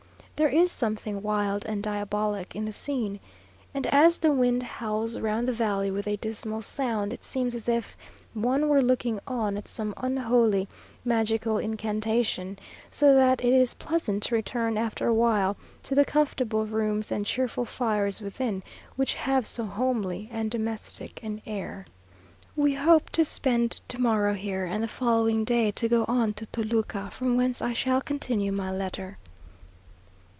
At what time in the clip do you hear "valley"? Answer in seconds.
5.53-5.91